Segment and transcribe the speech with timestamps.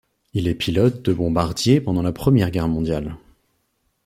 [0.33, 3.17] Il est pilote de bombardier pendant la Première Guerre mondiale.